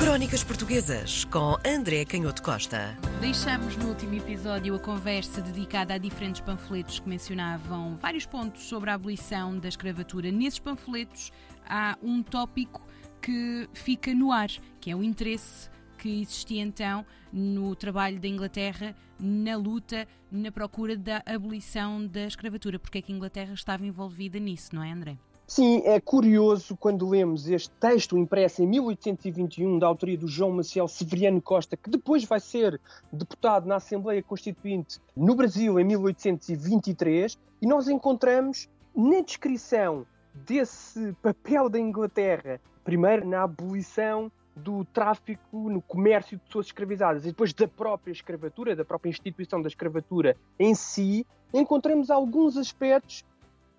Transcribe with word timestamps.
Crónicas 0.00 0.42
Portuguesas 0.42 1.26
com 1.26 1.58
André 1.62 2.06
Canhoto 2.06 2.42
Costa. 2.42 2.96
Deixamos 3.20 3.76
no 3.76 3.90
último 3.90 4.14
episódio 4.14 4.74
a 4.74 4.78
conversa 4.78 5.42
dedicada 5.42 5.92
a 5.92 5.98
diferentes 5.98 6.40
panfletos 6.40 7.00
que 7.00 7.06
mencionavam 7.06 7.98
vários 8.00 8.24
pontos 8.24 8.62
sobre 8.62 8.88
a 8.88 8.94
abolição 8.94 9.58
da 9.58 9.68
escravatura. 9.68 10.32
Nesses 10.32 10.58
panfletos 10.58 11.30
há 11.68 11.98
um 12.02 12.22
tópico 12.22 12.80
que 13.20 13.68
fica 13.74 14.14
no 14.14 14.32
ar, 14.32 14.48
que 14.80 14.90
é 14.90 14.96
o 14.96 15.02
interesse 15.02 15.68
que 15.98 16.22
existia 16.22 16.62
então 16.62 17.04
no 17.30 17.76
trabalho 17.76 18.18
da 18.18 18.26
Inglaterra 18.26 18.96
na 19.18 19.54
luta, 19.54 20.08
na 20.32 20.50
procura 20.50 20.96
da 20.96 21.22
abolição 21.26 22.06
da 22.06 22.24
escravatura. 22.24 22.78
Porque 22.78 22.96
é 22.96 23.02
que 23.02 23.12
a 23.12 23.14
Inglaterra 23.14 23.52
estava 23.52 23.84
envolvida 23.84 24.38
nisso, 24.38 24.74
não 24.74 24.82
é, 24.82 24.90
André? 24.90 25.18
Sim, 25.50 25.82
é 25.84 25.98
curioso 25.98 26.76
quando 26.76 27.08
lemos 27.08 27.48
este 27.48 27.72
texto 27.80 28.16
impresso 28.16 28.62
em 28.62 28.68
1821 28.68 29.80
da 29.80 29.88
autoria 29.88 30.16
do 30.16 30.28
João 30.28 30.52
Maciel 30.52 30.86
Severiano 30.86 31.42
Costa, 31.42 31.76
que 31.76 31.90
depois 31.90 32.22
vai 32.22 32.38
ser 32.38 32.80
deputado 33.12 33.66
na 33.66 33.74
Assembleia 33.74 34.22
Constituinte 34.22 35.00
no 35.16 35.34
Brasil 35.34 35.80
em 35.80 35.82
1823, 35.82 37.36
e 37.60 37.66
nós 37.66 37.88
encontramos 37.88 38.68
na 38.94 39.22
descrição 39.22 40.06
desse 40.32 41.12
papel 41.20 41.68
da 41.68 41.80
Inglaterra, 41.80 42.60
primeiro 42.84 43.26
na 43.26 43.42
abolição 43.42 44.30
do 44.54 44.84
tráfico 44.84 45.68
no 45.68 45.82
comércio 45.82 46.36
de 46.36 46.44
pessoas 46.44 46.66
escravizadas 46.66 47.24
e 47.24 47.30
depois 47.30 47.52
da 47.52 47.66
própria 47.66 48.12
escravatura, 48.12 48.76
da 48.76 48.84
própria 48.84 49.10
instituição 49.10 49.60
da 49.60 49.66
escravatura 49.66 50.36
em 50.60 50.76
si, 50.76 51.26
encontramos 51.52 52.08
alguns 52.08 52.56
aspectos 52.56 53.24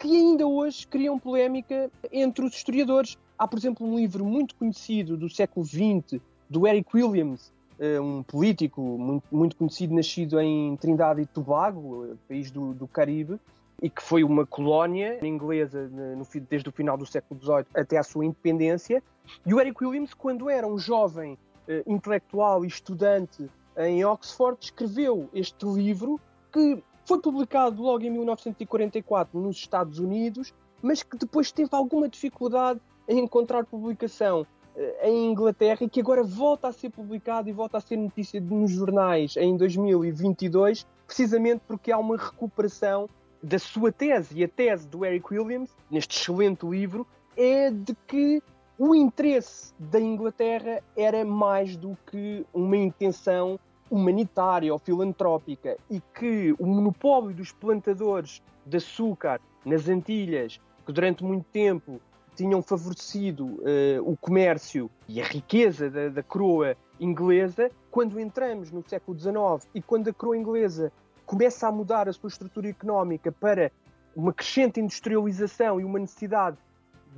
que 0.01 0.17
ainda 0.17 0.47
hoje 0.47 0.87
criam 0.87 1.19
polémica 1.19 1.91
entre 2.11 2.43
os 2.43 2.55
historiadores. 2.55 3.19
Há, 3.37 3.47
por 3.47 3.59
exemplo, 3.59 3.85
um 3.85 3.97
livro 3.97 4.25
muito 4.25 4.55
conhecido 4.55 5.15
do 5.15 5.29
século 5.29 5.63
XX, 5.63 6.19
do 6.49 6.67
Eric 6.67 6.89
Williams, 6.95 7.53
eh, 7.79 8.01
um 8.01 8.23
político 8.23 8.81
muito, 8.81 9.23
muito 9.31 9.55
conhecido, 9.55 9.93
nascido 9.93 10.39
em 10.39 10.75
Trindade 10.77 11.21
e 11.21 11.25
Tobago, 11.27 12.07
eh, 12.07 12.15
país 12.27 12.49
do, 12.49 12.73
do 12.73 12.87
Caribe, 12.87 13.39
e 13.79 13.91
que 13.91 14.01
foi 14.01 14.23
uma 14.23 14.43
colónia 14.43 15.23
inglesa 15.23 15.87
no, 15.87 16.25
desde 16.49 16.67
o 16.67 16.71
final 16.71 16.97
do 16.97 17.05
século 17.05 17.39
XVIII 17.39 17.65
até 17.75 17.97
à 17.97 18.03
sua 18.03 18.25
independência. 18.25 19.03
E 19.45 19.53
o 19.53 19.59
Eric 19.59 19.85
Williams, 19.85 20.15
quando 20.15 20.49
era 20.49 20.65
um 20.65 20.79
jovem 20.79 21.37
intelectual 21.85 22.65
e 22.65 22.67
estudante 22.67 23.47
em 23.77 24.03
Oxford, 24.03 24.57
escreveu 24.59 25.29
este 25.31 25.65
livro 25.65 26.19
que 26.51 26.83
foi 27.11 27.19
publicado 27.19 27.81
logo 27.81 28.05
em 28.05 28.09
1944 28.09 29.37
nos 29.37 29.57
Estados 29.57 29.99
Unidos, 29.99 30.53
mas 30.81 31.03
que 31.03 31.17
depois 31.17 31.51
teve 31.51 31.69
alguma 31.73 32.07
dificuldade 32.07 32.79
em 33.05 33.19
encontrar 33.19 33.65
publicação 33.65 34.47
eh, 34.77 35.09
em 35.09 35.29
Inglaterra 35.29 35.79
e 35.81 35.89
que 35.89 35.99
agora 35.99 36.23
volta 36.23 36.69
a 36.69 36.71
ser 36.71 36.89
publicado 36.89 37.49
e 37.49 37.51
volta 37.51 37.79
a 37.79 37.81
ser 37.81 37.97
notícia 37.97 38.39
nos 38.39 38.71
jornais 38.71 39.35
em 39.35 39.57
2022, 39.57 40.87
precisamente 41.05 41.61
porque 41.67 41.91
há 41.91 41.97
uma 41.97 42.15
recuperação 42.15 43.09
da 43.43 43.59
sua 43.59 43.91
tese. 43.91 44.39
E 44.39 44.45
a 44.45 44.47
tese 44.47 44.87
do 44.87 45.05
Eric 45.05 45.33
Williams, 45.33 45.75
neste 45.89 46.17
excelente 46.17 46.65
livro, 46.65 47.05
é 47.35 47.69
de 47.69 47.93
que 48.07 48.41
o 48.77 48.95
interesse 48.95 49.73
da 49.77 49.99
Inglaterra 49.99 50.81
era 50.95 51.25
mais 51.25 51.75
do 51.75 51.97
que 52.09 52.45
uma 52.53 52.77
intenção 52.77 53.59
humanitária 53.91 54.71
ou 54.71 54.79
filantrópica 54.79 55.77
e 55.89 56.01
que 56.17 56.55
o 56.57 56.65
monopólio 56.65 57.35
dos 57.35 57.51
plantadores 57.51 58.41
de 58.65 58.77
açúcar 58.77 59.41
nas 59.65 59.89
Antilhas, 59.89 60.59
que 60.85 60.93
durante 60.93 61.23
muito 61.25 61.45
tempo 61.51 61.99
tinham 62.33 62.61
favorecido 62.61 63.45
uh, 63.45 64.01
o 64.03 64.15
comércio 64.15 64.89
e 65.07 65.21
a 65.21 65.25
riqueza 65.25 65.89
da, 65.89 66.07
da, 66.07 66.23
coroa 66.23 66.77
inglesa, 66.99 67.69
quando 67.91 68.17
entramos 68.17 68.71
no 68.71 68.81
século 68.87 69.19
XIX 69.19 69.69
e 69.75 69.81
quando 69.81 70.09
a 70.09 70.13
coroa 70.13 70.37
inglesa 70.37 70.91
começa 71.25 71.67
a 71.67 71.71
mudar 71.71 72.07
a 72.07 72.13
sua 72.13 72.29
estrutura 72.29 72.69
económica 72.69 73.31
para 73.31 73.71
uma 74.15 74.33
crescente 74.33 74.79
industrialização 74.79 75.79
e 75.79 75.83
uma 75.83 75.99
necessidade 75.99 76.57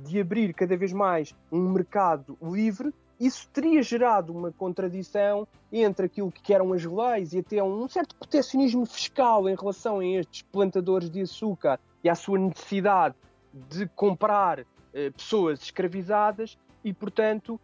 de 0.00 0.20
abrir 0.20 0.52
cada 0.52 0.76
vez 0.76 0.92
mais 0.92 1.34
um 1.50 1.70
mercado 1.70 2.36
livre, 2.42 2.92
isso 3.18 3.48
teria 3.52 3.82
gerado 3.82 4.32
uma 4.32 4.52
contradição 4.52 5.46
entre 5.72 6.06
aquilo 6.06 6.30
que 6.30 6.52
eram 6.52 6.72
as 6.72 6.84
leis 6.84 7.32
e 7.32 7.38
até 7.38 7.62
um 7.62 7.88
certo 7.88 8.14
protecionismo 8.16 8.84
fiscal 8.86 9.48
em 9.48 9.54
relação 9.54 10.00
a 10.00 10.06
estes 10.06 10.42
plantadores 10.42 11.10
de 11.10 11.22
açúcar 11.22 11.78
e 12.02 12.08
à 12.08 12.14
sua 12.14 12.38
necessidade 12.38 13.14
de 13.52 13.86
comprar 13.88 14.64
eh, 14.92 15.10
pessoas 15.10 15.62
escravizadas 15.62 16.58
e, 16.84 16.92
portanto, 16.92 17.60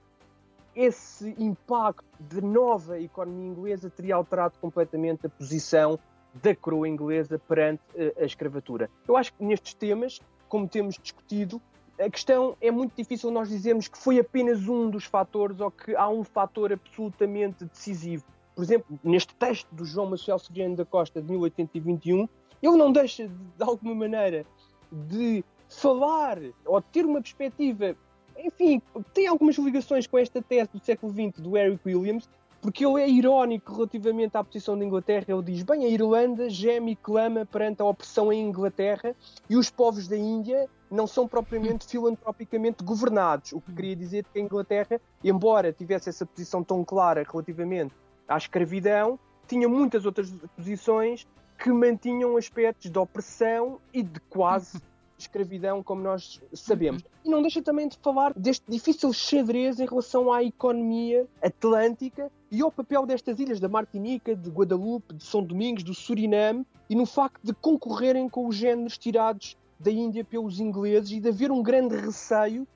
esse 0.75 1.35
impacto 1.39 2.05
de 2.19 2.41
nova 2.41 3.01
economia 3.01 3.49
inglesa 3.49 3.91
teria 3.91 4.15
alterado 4.15 4.55
completamente 4.61 5.27
a 5.27 5.29
posição 5.29 5.99
da 6.33 6.55
coroa 6.55 6.89
inglesa 6.89 7.39
perante 7.39 7.83
eh, 7.95 8.15
a 8.19 8.25
escravatura. 8.25 8.89
Eu 9.07 9.17
acho 9.17 9.35
que 9.35 9.45
nestes 9.45 9.75
temas, 9.75 10.21
como 10.49 10.69
temos 10.69 10.97
discutido, 10.97 11.61
a 12.01 12.09
questão 12.09 12.57
é 12.61 12.71
muito 12.71 12.97
difícil 12.97 13.31
nós 13.31 13.49
dizermos 13.49 13.87
que 13.87 13.99
foi 13.99 14.19
apenas 14.19 14.67
um 14.67 14.89
dos 14.89 15.05
fatores 15.05 15.61
ou 15.61 15.71
que 15.71 15.95
há 15.95 16.09
um 16.09 16.25
fator 16.25 16.73
absolutamente 16.73 17.65
decisivo. 17.67 18.25
Por 18.55 18.65
exemplo, 18.65 18.99
neste 19.05 19.35
texto 19.35 19.69
do 19.73 19.85
João 19.85 20.11
Maciel 20.11 20.39
Severiano 20.39 20.77
da 20.77 20.85
Costa 20.85 21.21
de 21.21 21.31
1821, 21.31 22.29
ele 22.63 22.77
não 22.77 22.91
deixa 22.91 23.29
de 23.29 23.63
alguma 23.63 23.95
maneira 23.95 24.47
de 24.91 25.45
falar 25.69 26.39
ou 26.65 26.81
de 26.81 26.87
ter 26.87 27.05
uma 27.05 27.21
perspectiva, 27.21 27.95
enfim, 28.37 28.83
tem 29.13 29.27
algumas 29.27 29.57
ligações 29.57 30.07
com 30.07 30.19
esta 30.19 30.43
tese 30.43 30.71
do 30.73 30.81
século 30.81 31.13
XX 31.13 31.41
do 31.41 31.57
Eric 31.57 31.81
Williams, 31.87 32.29
porque 32.61 32.85
ele 32.85 33.01
é 33.01 33.09
irónico 33.09 33.73
relativamente 33.73 34.37
à 34.37 34.45
posição 34.45 34.79
da 34.79 34.85
Inglaterra. 34.85 35.25
Ele 35.29 35.43
diz: 35.43 35.63
bem, 35.63 35.85
a 35.85 35.89
Irlanda 35.89 36.49
geme 36.49 36.93
e 36.93 36.97
clama 36.97 37.47
perante 37.47 37.83
a 37.83 37.85
opressão 37.85 38.33
em 38.33 38.49
Inglaterra 38.49 39.15
e 39.49 39.57
os 39.57 39.71
povos 39.71 40.07
da 40.07 40.17
Índia 40.17 40.69
não 40.91 41.07
são 41.07 41.27
propriamente 41.27 41.87
filantropicamente 41.87 42.83
governados. 42.83 43.53
O 43.53 43.61
que 43.61 43.73
queria 43.73 43.97
dizer 43.97 44.25
que 44.33 44.39
a 44.39 44.43
Inglaterra, 44.43 45.01
embora 45.23 45.73
tivesse 45.73 46.09
essa 46.09 46.27
posição 46.27 46.63
tão 46.63 46.85
clara 46.85 47.25
relativamente 47.31 47.95
à 48.29 48.37
escravidão, 48.37 49.19
tinha 49.47 49.69
muitas 49.69 50.05
outras 50.05 50.33
posições 50.57 51.27
que 51.59 51.71
mantinham 51.71 52.37
aspectos 52.37 52.91
de 52.91 52.99
opressão 52.99 53.81
e 53.93 54.03
de 54.03 54.19
quase 54.21 54.81
escravidão, 55.23 55.83
como 55.83 56.03
nós 56.03 56.41
sabemos. 56.53 57.03
E 57.25 57.29
não 57.29 57.41
deixa 57.41 57.63
também 57.63 57.89
de 57.89 57.99
falar 57.99 58.33
deste 58.35 58.65
difícil 58.69 59.13
xadrez 59.13 59.81
em 59.81 59.87
relação 59.87 60.33
à 60.33 60.43
economia 60.43 61.27
atlântica 61.43 62.31
e 62.51 62.61
ao 62.63 62.73
papel 62.73 63.07
destas 63.07 63.39
ilhas, 63.39 63.61
da 63.61 63.69
Martinica, 63.69 64.35
de 64.35 64.51
Guadalupe, 64.51 65.15
de 65.15 65.25
São 65.25 65.43
Domingos, 65.43 65.83
do 65.83 65.95
Suriname, 65.95 66.67
e 66.89 66.95
no 66.95 67.07
facto 67.07 67.41
de 67.43 67.53
concorrerem 67.53 68.29
com 68.29 68.47
os 68.47 68.57
géneros 68.57 68.99
tirados 68.99 69.57
da 69.79 69.91
Índia 69.91 70.25
pelos 70.25 70.61
ingleses 70.61 71.13
e 71.13 71.21
de 71.21 71.29
haver 71.29 71.51
um 71.51 71.63
grande 71.63 71.97
receio 71.97 72.67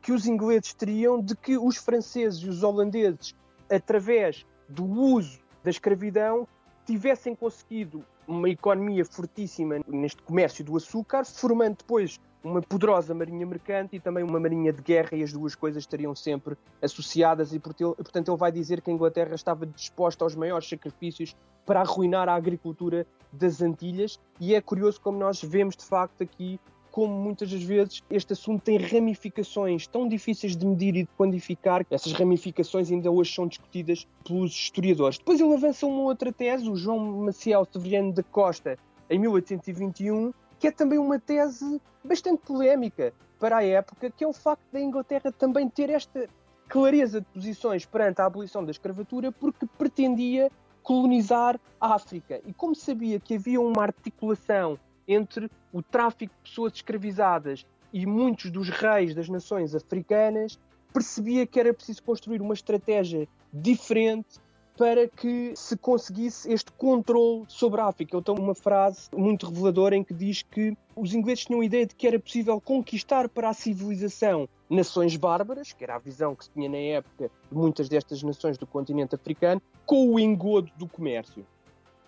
que 0.00 0.12
os 0.12 0.26
ingleses 0.26 0.72
teriam 0.72 1.20
de 1.20 1.36
que 1.36 1.58
os 1.58 1.76
franceses 1.76 2.40
e 2.40 2.48
os 2.48 2.62
holandeses, 2.62 3.34
através 3.70 4.46
do 4.68 4.84
uso 4.84 5.38
da 5.62 5.70
escravidão, 5.70 6.48
tivessem 6.86 7.34
conseguido 7.34 8.04
uma 8.26 8.48
economia 8.48 9.04
fortíssima 9.04 9.76
neste 9.86 10.22
comércio 10.22 10.64
do 10.64 10.76
açúcar, 10.76 11.24
formando 11.24 11.78
depois 11.78 12.20
uma 12.42 12.60
poderosa 12.60 13.14
marinha 13.14 13.46
mercante 13.46 13.96
e 13.96 14.00
também 14.00 14.22
uma 14.22 14.38
marinha 14.38 14.72
de 14.72 14.82
guerra, 14.82 15.16
e 15.16 15.22
as 15.22 15.32
duas 15.32 15.54
coisas 15.54 15.82
estariam 15.82 16.14
sempre 16.14 16.56
associadas, 16.82 17.54
e 17.54 17.58
portanto 17.58 18.30
ele 18.30 18.36
vai 18.36 18.52
dizer 18.52 18.82
que 18.82 18.90
a 18.90 18.92
Inglaterra 18.92 19.34
estava 19.34 19.64
disposta 19.64 20.24
aos 20.24 20.34
maiores 20.34 20.68
sacrifícios 20.68 21.34
para 21.64 21.80
arruinar 21.80 22.28
a 22.28 22.34
agricultura 22.34 23.06
das 23.32 23.62
Antilhas, 23.62 24.20
e 24.38 24.54
é 24.54 24.60
curioso 24.60 25.00
como 25.00 25.18
nós 25.18 25.42
vemos 25.42 25.74
de 25.74 25.84
facto 25.84 26.22
aqui 26.22 26.60
como 26.94 27.12
muitas 27.12 27.50
das 27.50 27.64
vezes 27.64 28.04
este 28.08 28.34
assunto 28.34 28.62
tem 28.62 28.78
ramificações 28.78 29.84
tão 29.84 30.06
difíceis 30.06 30.56
de 30.56 30.64
medir 30.64 30.94
e 30.94 31.02
de 31.02 31.08
quantificar, 31.18 31.84
essas 31.90 32.12
ramificações 32.12 32.88
ainda 32.88 33.10
hoje 33.10 33.34
são 33.34 33.48
discutidas 33.48 34.06
pelos 34.24 34.52
historiadores. 34.52 35.18
Depois 35.18 35.40
ele 35.40 35.52
avança 35.54 35.86
uma 35.86 36.02
outra 36.02 36.32
tese, 36.32 36.70
o 36.70 36.76
João 36.76 37.00
Maciel 37.00 37.66
Severiano 37.68 38.12
da 38.12 38.22
Costa, 38.22 38.78
em 39.10 39.18
1821, 39.18 40.32
que 40.60 40.68
é 40.68 40.70
também 40.70 40.96
uma 40.96 41.18
tese 41.18 41.82
bastante 42.04 42.42
polémica 42.46 43.12
para 43.40 43.56
a 43.56 43.64
época, 43.64 44.08
que 44.08 44.22
é 44.22 44.28
o 44.28 44.32
facto 44.32 44.62
da 44.72 44.80
Inglaterra 44.80 45.32
também 45.32 45.68
ter 45.68 45.90
esta 45.90 46.28
clareza 46.68 47.20
de 47.20 47.26
posições 47.26 47.84
perante 47.84 48.20
a 48.20 48.26
abolição 48.26 48.64
da 48.64 48.70
escravatura, 48.70 49.32
porque 49.32 49.66
pretendia 49.66 50.48
colonizar 50.80 51.58
a 51.80 51.92
África. 51.92 52.40
E 52.46 52.52
como 52.52 52.72
sabia 52.72 53.18
que 53.18 53.34
havia 53.34 53.60
uma 53.60 53.82
articulação 53.82 54.78
entre 55.06 55.50
o 55.72 55.82
tráfico 55.82 56.34
de 56.34 56.50
pessoas 56.50 56.72
escravizadas 56.74 57.66
e 57.92 58.06
muitos 58.06 58.50
dos 58.50 58.68
reis 58.68 59.14
das 59.14 59.28
nações 59.28 59.74
africanas, 59.74 60.58
percebia 60.92 61.46
que 61.46 61.58
era 61.58 61.72
preciso 61.72 62.02
construir 62.02 62.40
uma 62.40 62.54
estratégia 62.54 63.28
diferente 63.52 64.38
para 64.76 65.08
que 65.08 65.52
se 65.54 65.76
conseguisse 65.76 66.52
este 66.52 66.72
controle 66.72 67.44
sobre 67.48 67.80
a 67.80 67.86
África. 67.86 68.16
Então, 68.16 68.34
uma 68.34 68.54
frase 68.54 69.08
muito 69.16 69.46
reveladora 69.46 69.96
em 69.96 70.02
que 70.02 70.12
diz 70.12 70.42
que 70.42 70.76
os 70.96 71.14
ingleses 71.14 71.44
tinham 71.44 71.60
a 71.60 71.64
ideia 71.64 71.86
de 71.86 71.94
que 71.94 72.06
era 72.06 72.18
possível 72.18 72.60
conquistar 72.60 73.28
para 73.28 73.50
a 73.50 73.54
civilização 73.54 74.48
nações 74.68 75.16
bárbaras, 75.16 75.72
que 75.72 75.84
era 75.84 75.94
a 75.94 75.98
visão 75.98 76.34
que 76.34 76.44
se 76.44 76.50
tinha 76.50 76.68
na 76.68 76.76
época 76.76 77.30
de 77.50 77.56
muitas 77.56 77.88
destas 77.88 78.22
nações 78.22 78.58
do 78.58 78.66
continente 78.66 79.14
africano, 79.14 79.62
com 79.86 80.12
o 80.12 80.18
engodo 80.18 80.70
do 80.76 80.88
comércio. 80.88 81.46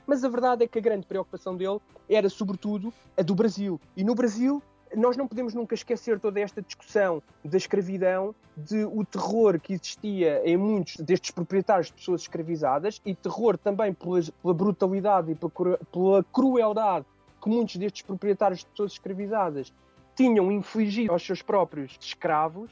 Mas 0.07 0.25
a 0.25 0.29
verdade 0.29 0.65
é 0.65 0.69
que 0.69 0.79
a 0.79 0.83
grande 0.83 1.07
preocupação 1.07 1.57
dele 1.57 1.81
era, 2.09 2.29
sobretudo, 2.29 2.93
a 3.17 3.23
do 3.23 3.35
Brasil. 3.35 3.81
E 3.97 4.05
no 4.05 4.15
Brasil, 4.15 4.63
nós 4.95 5.17
não 5.17 5.27
podemos 5.27 5.53
nunca 5.53 5.75
esquecer 5.75 6.21
toda 6.21 6.41
esta 6.41 6.63
discussão 6.63 7.23
da 7.45 7.57
escravidão, 7.57 8.35
de 8.57 8.85
o 8.85 9.05
terror 9.05 9.61
que 9.61 9.75
existia 9.75 10.41
em 10.49 10.57
muitos 10.57 10.97
destes 10.97 11.31
proprietários 11.31 11.89
de 11.89 11.95
pessoas 11.95 12.23
escravizadas 12.23 13.03
e 13.05 13.15
terror 13.15 13.59
também 13.59 13.93
pela, 13.93 14.21
pela 14.43 14.55
brutalidade 14.55 15.33
e 15.33 15.35
pela, 15.35 15.79
pela 15.93 16.25
crueldade 16.33 17.05
que 17.43 17.49
muitos 17.51 17.77
destes 17.77 18.03
proprietários 18.03 18.61
de 18.61 18.67
pessoas 18.67 18.93
escravizadas 18.93 19.73
tinham 20.15 20.51
infligido 20.51 21.13
aos 21.13 21.25
seus 21.25 21.43
próprios 21.43 21.97
escravos, 22.01 22.71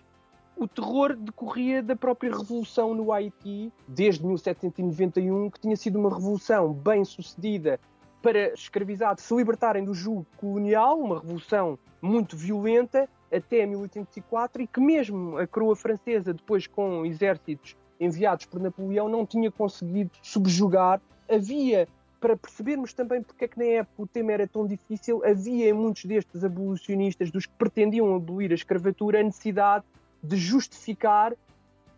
o 0.57 0.69
terror 0.69 1.17
decorria 1.17 1.83
da 1.83 1.97
própria 1.97 2.31
revolução 2.31 2.95
no 2.95 3.13
Haiti, 3.13 3.73
desde 3.89 4.25
1791, 4.25 5.51
que 5.51 5.61
tinha 5.61 5.77
sido 5.77 5.99
uma 5.99 6.15
revolução 6.15 6.73
bem 6.73 7.05
sucedida 7.05 7.81
para 8.23 8.55
escravizados 8.55 9.25
se 9.25 9.35
libertarem 9.35 9.85
do 9.85 9.93
jugo 9.93 10.27
colonial, 10.37 10.99
uma 10.99 11.21
revolução 11.21 11.79
muito 12.01 12.37
violenta, 12.37 13.09
até 13.31 13.67
1804, 13.67 14.63
e 14.63 14.67
que 14.67 14.81
mesmo 14.81 15.37
a 15.37 15.47
coroa 15.47 15.75
francesa, 15.75 16.33
depois 16.33 16.67
com 16.67 17.05
exércitos 17.05 17.77
enviados 18.01 18.47
por 18.47 18.61
Napoleão, 18.61 19.09
não 19.09 19.27
tinha 19.27 19.51
conseguido 19.51 20.11
subjugar. 20.23 21.01
Havia 21.29 21.89
para 22.21 22.37
percebermos 22.37 22.95
também 22.95 23.23
porque 23.23 23.45
é 23.45 23.49
que 23.49 23.59
na 23.59 23.65
época 23.65 24.03
o 24.03 24.07
tema 24.07 24.33
era 24.33 24.47
tão 24.47 24.67
difícil, 24.67 25.23
havia 25.23 25.69
em 25.69 25.75
muitos 25.75 26.07
destes 26.07 26.43
abolicionistas, 26.43 27.31
dos 27.31 27.45
que 27.45 27.53
pretendiam 27.53 28.15
abolir 28.15 28.51
a 28.53 28.55
escravatura, 28.55 29.21
a 29.21 29.23
necessidade 29.23 29.85
de 30.25 30.37
justificar 30.37 31.35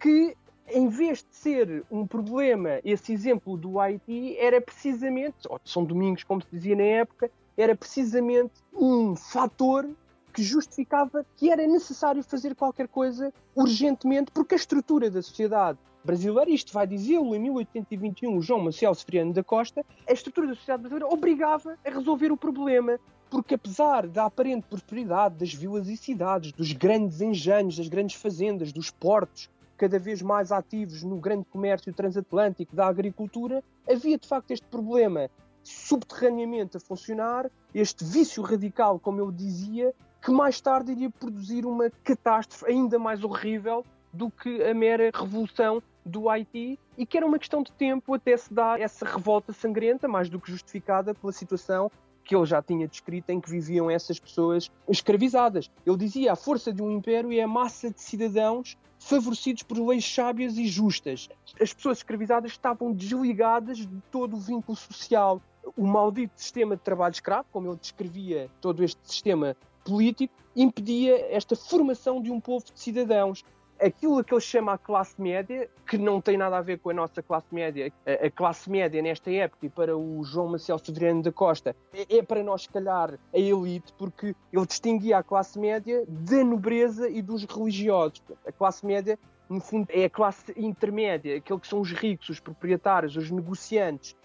que, 0.01 0.37
em 0.69 0.89
vez 0.89 1.19
de 1.19 1.37
ser 1.37 1.85
um 1.91 2.07
problema, 2.07 2.81
esse 2.85 3.13
exemplo 3.13 3.57
do 3.57 3.79
Haiti 3.79 4.37
era 4.37 4.61
precisamente, 4.61 5.37
ou 5.49 5.61
de 5.63 5.71
São 5.71 5.85
Domingos, 5.85 6.25
como 6.25 6.43
se 6.43 6.49
dizia 6.51 6.77
na 6.77 6.83
época, 6.83 7.31
era 7.57 7.75
precisamente 7.75 8.53
um 8.75 9.15
fator 9.15 9.89
que 10.33 10.43
justificava 10.43 11.25
que 11.37 11.51
era 11.51 11.67
necessário 11.67 12.23
fazer 12.23 12.55
qualquer 12.55 12.89
coisa 12.89 13.33
urgentemente, 13.55 14.31
porque 14.33 14.55
a 14.55 14.59
estrutura 14.59 15.11
da 15.11 15.23
sociedade 15.23 15.79
brasileira, 16.07 16.51
isto 16.51 16.73
vai 16.73 16.87
dizê-lo 16.87 17.35
em 17.35 17.39
1821 17.41 18.37
o 18.37 18.41
João 18.41 18.61
Marcelo 18.61 18.95
Severiano 18.95 19.33
da 19.33 19.43
Costa, 19.43 19.85
a 20.09 20.13
estrutura 20.13 20.47
da 20.47 20.55
sociedade 20.55 20.83
brasileira 20.83 21.13
obrigava 21.13 21.77
a 21.85 21.91
resolver 21.91 22.31
o 22.31 22.37
problema. 22.37 22.99
Porque 23.29 23.57
apesar 23.57 24.07
da 24.07 24.27
aparente 24.27 24.69
prosperidade 24.69 25.35
das 25.35 25.53
vilas 25.53 25.89
e 25.89 25.97
cidades, 25.97 26.53
dos 26.53 26.73
grandes 26.73 27.21
engenhos, 27.21 27.77
das 27.77 27.89
grandes 27.89 28.15
fazendas, 28.15 28.73
dos 28.73 28.89
portos, 28.89 29.51
cada 29.77 29.99
vez 29.99 30.23
mais 30.23 30.53
ativos 30.53 31.03
no 31.03 31.17
grande 31.17 31.45
comércio 31.47 31.93
transatlântico 31.93 32.75
da 32.75 32.87
agricultura, 32.87 33.65
havia 33.87 34.17
de 34.17 34.29
facto 34.29 34.53
este 34.53 34.67
problema 34.69 35.29
subterraneamente 35.65 36.77
a 36.77 36.81
funcionar, 36.81 37.51
este 37.75 38.05
vício 38.05 38.45
radical, 38.45 39.01
como 39.01 39.19
eu 39.19 39.33
dizia, 39.33 39.93
que 40.23 40.31
mais 40.31 40.61
tarde 40.61 40.93
iria 40.93 41.11
produzir 41.11 41.67
uma 41.67 41.91
catástrofe 42.05 42.65
ainda 42.67 42.97
mais 42.97 43.25
horrível 43.25 43.85
do 44.13 44.31
que 44.31 44.63
a 44.63 44.73
mera 44.73 45.11
revolução 45.13 45.83
do 46.07 46.31
Haiti 46.31 46.79
e 46.97 47.05
que 47.05 47.17
era 47.17 47.27
uma 47.27 47.39
questão 47.39 47.63
de 47.63 47.73
tempo 47.73 48.15
até 48.15 48.37
se 48.37 48.55
dar 48.55 48.81
essa 48.81 49.05
revolta 49.05 49.53
sangrenta, 49.53 50.07
mais 50.07 50.31
do 50.31 50.41
que 50.41 50.51
justificada 50.51 51.13
pela 51.15 51.33
situação 51.33 51.91
que 52.25 52.35
ele 52.35 52.45
já 52.45 52.61
tinha 52.61 52.89
descrito 52.89 53.31
em 53.31 53.41
que 53.41 53.51
viviam 53.51 53.91
essas 53.91 54.19
pessoas 54.19 54.71
escravizadas. 54.89 55.71
Ele 55.87 55.97
dizia 55.97 56.33
a 56.33 56.37
força 56.37 56.73
de 56.73 56.83
um 56.83 56.91
império 56.91 57.33
é 57.33 57.41
a 57.41 57.49
massa 57.49 57.91
de 57.91 58.01
cidadãos 58.01 58.77
favorecidos 58.99 59.63
por 59.63 59.79
leis 59.79 60.05
sábias 60.05 60.57
e 60.57 60.67
justas. 60.67 61.29
As 61.61 61.73
pessoas 61.73 61.99
escravizadas 61.99 62.51
estavam 62.51 62.93
desligadas 62.93 63.79
de 63.79 64.03
todo 64.11 64.37
o 64.37 64.41
vínculo 64.41 64.77
social. 64.77 65.41
O 65.77 65.87
maldito 65.87 66.33
sistema 66.37 66.77
de 66.77 66.83
trabalho 66.83 67.13
escravo, 67.13 67.47
como 67.53 67.69
ele 67.69 67.77
descrevia 67.77 68.49
todo 68.61 68.83
este 68.83 69.01
sistema 69.05 69.57
político, 69.85 70.35
impedia 70.55 71.33
esta 71.33 71.55
formação 71.55 72.21
de 72.21 72.31
um 72.31 72.41
povo 72.41 72.65
de 72.65 72.81
cidadãos 72.81 73.45
aquilo 73.81 74.23
que 74.25 74.35
ele 74.35 74.41
chama 74.41 74.73
a 74.75 74.79
classe 74.79 75.21
média, 75.21 75.69
que 75.87 75.99
não 75.99 76.21
tem 76.21 76.37
nada 76.37 76.59
a 76.59 76.63
ver 76.63 76.79
com 76.79 76.91
a 76.91 76.95
nossa 76.95 77.23
classe 77.23 77.47
média, 77.53 77.93
a, 78.07 78.31
classe 78.31 78.71
média 78.71 79.01
nesta 79.03 79.31
época 79.31 79.67
e 79.67 79.69
para 79.69 79.97
o 79.97 80.23
João 80.25 80.49
Marcelo 80.49 80.79
Severiano 80.79 81.23
da 81.23 81.33
Costa, 81.33 81.77
é, 81.93 82.19
é, 82.19 82.23
para 82.23 82.43
nós, 82.43 82.63
se 82.63 82.69
calhar, 82.69 83.19
a 83.33 83.39
elite, 83.39 83.93
porque 83.99 84.35
ele 84.53 84.67
distinguia 84.67 85.19
a 85.19 85.23
classe 85.23 85.59
média 85.59 86.05
da 86.09 86.45
nobreza 86.45 87.09
e 87.09 87.23
dos 87.23 87.45
religiosos. 87.45 88.23
A 88.47 88.53
classe 88.53 88.85
média, 88.85 89.19
no 89.49 89.61
fundo, 89.61 89.89
é 89.91 90.05
a 90.05 90.11
classe 90.11 90.53
intermédia, 90.57 91.37
aquele 91.37 91.61
que 91.61 91.69
são 91.69 91.81
os 91.81 91.93
ricos, 91.93 92.29
os 92.29 92.41
proprietários, 92.41 93.17
os 93.17 93.31
negociantes. 93.31 94.17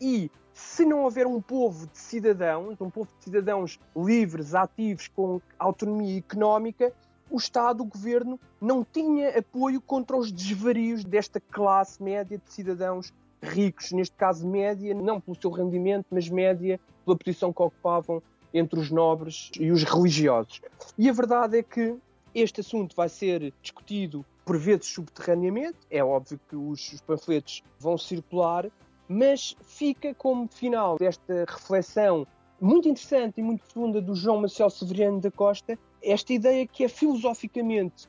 E 0.00 0.30
se 0.52 0.84
não 0.84 1.04
houver 1.04 1.26
um 1.26 1.40
povo 1.40 1.86
de 1.86 1.98
cidadãos, 1.98 2.80
um 2.80 2.90
povo 2.90 3.08
de 3.18 3.24
cidadãos 3.24 3.78
livres, 3.96 4.54
ativos, 4.54 5.08
com 5.08 5.40
autonomia 5.58 6.18
económica, 6.18 6.92
o 7.30 7.36
Estado, 7.36 7.82
o 7.82 7.86
governo, 7.86 8.38
não 8.60 8.84
tinha 8.84 9.38
apoio 9.38 9.80
contra 9.80 10.16
os 10.16 10.32
desvarios 10.32 11.04
desta 11.04 11.40
classe 11.40 12.02
média 12.02 12.38
de 12.38 12.52
cidadãos 12.52 13.12
ricos, 13.42 13.92
neste 13.92 14.16
caso 14.16 14.46
média, 14.46 14.94
não 14.94 15.20
pelo 15.20 15.40
seu 15.40 15.50
rendimento, 15.50 16.06
mas 16.10 16.28
média 16.28 16.78
pela 17.04 17.16
posição 17.16 17.52
que 17.52 17.62
ocupavam 17.62 18.22
entre 18.52 18.78
os 18.78 18.90
nobres 18.90 19.50
e 19.58 19.70
os 19.70 19.84
religiosos. 19.84 20.60
E 20.98 21.08
a 21.08 21.12
verdade 21.12 21.58
é 21.58 21.62
que 21.62 21.96
este 22.34 22.60
assunto 22.60 22.94
vai 22.94 23.08
ser 23.08 23.52
discutido 23.62 24.24
por 24.44 24.58
vezes 24.58 24.86
subterraneamente, 24.86 25.78
é 25.90 26.02
óbvio 26.02 26.40
que 26.48 26.56
os 26.56 27.00
panfletos 27.06 27.62
vão 27.78 27.96
circular, 27.96 28.68
mas 29.08 29.56
fica 29.62 30.14
como 30.14 30.48
final 30.48 30.96
desta 30.98 31.44
reflexão 31.48 32.26
muito 32.60 32.88
interessante 32.88 33.38
e 33.38 33.42
muito 33.42 33.64
profunda 33.64 34.00
do 34.00 34.14
João 34.14 34.40
Marcelo 34.40 34.70
Severiano 34.70 35.20
da 35.20 35.30
Costa, 35.30 35.78
esta 36.02 36.32
ideia 36.32 36.66
que 36.66 36.84
é 36.84 36.88
filosoficamente 36.88 38.08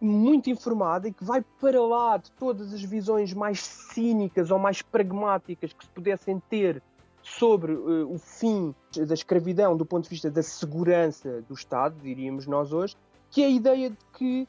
muito 0.00 0.50
informada 0.50 1.08
e 1.08 1.12
que 1.12 1.24
vai 1.24 1.42
para 1.60 1.82
lá 1.82 2.16
de 2.16 2.30
todas 2.32 2.72
as 2.72 2.82
visões 2.82 3.32
mais 3.32 3.60
cínicas 3.60 4.50
ou 4.50 4.58
mais 4.58 4.82
pragmáticas 4.82 5.72
que 5.72 5.84
se 5.84 5.90
pudessem 5.90 6.40
ter 6.50 6.82
sobre 7.22 7.72
uh, 7.72 8.12
o 8.12 8.18
fim 8.18 8.74
da 9.06 9.14
escravidão 9.14 9.76
do 9.76 9.84
ponto 9.84 10.04
de 10.04 10.10
vista 10.10 10.30
da 10.30 10.42
segurança 10.42 11.42
do 11.42 11.54
Estado, 11.54 11.96
diríamos 12.00 12.46
nós 12.46 12.72
hoje, 12.72 12.94
que 13.30 13.42
é 13.42 13.46
a 13.46 13.50
ideia 13.50 13.90
de 13.90 13.98
que 14.16 14.48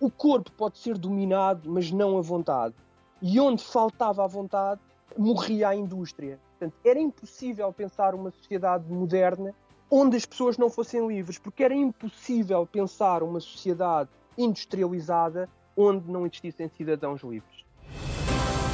o 0.00 0.10
corpo 0.10 0.52
pode 0.52 0.78
ser 0.78 0.98
dominado, 0.98 1.70
mas 1.70 1.90
não 1.90 2.18
a 2.18 2.20
vontade. 2.20 2.74
E 3.20 3.40
onde 3.40 3.64
faltava 3.64 4.24
a 4.24 4.26
vontade, 4.26 4.80
morria 5.16 5.70
a 5.70 5.74
indústria. 5.74 6.38
Portanto, 6.50 6.74
era 6.84 7.00
impossível 7.00 7.72
pensar 7.72 8.14
uma 8.14 8.30
sociedade 8.30 8.92
moderna 8.92 9.54
onde 9.90 10.16
as 10.16 10.26
pessoas 10.26 10.58
não 10.58 10.70
fossem 10.70 11.06
livres, 11.06 11.38
porque 11.38 11.64
era 11.64 11.74
impossível 11.74 12.66
pensar 12.66 13.22
uma 13.22 13.40
sociedade 13.40 14.10
industrializada 14.36 15.48
onde 15.76 16.10
não 16.10 16.26
existissem 16.26 16.68
cidadãos 16.76 17.22
livres. 17.22 17.64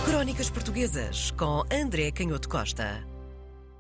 Crónicas 0.05 0.51
Portuguesas 0.51 1.31
com 1.33 1.63
André 1.73 2.11
Canhoto 2.11 2.49
Costa. 2.49 3.14